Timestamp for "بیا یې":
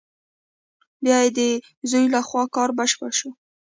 1.03-1.29